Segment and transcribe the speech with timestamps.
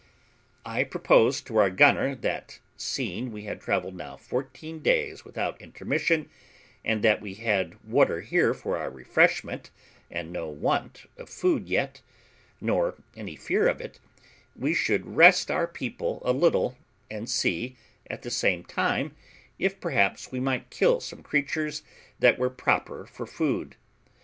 [0.65, 6.27] I proposed to our gunner, that, seeing we had travelled now fourteen days without intermission,
[6.83, 9.69] and that we had water here for our refreshment,
[10.09, 12.01] and no want of food yet,
[12.59, 13.99] nor any fear of it,
[14.55, 16.79] we should rest our people a little,
[17.11, 17.75] and see,
[18.09, 19.15] at the same time,
[19.59, 21.83] if perhaps we might kill some creatures
[22.17, 23.75] that were proper for food.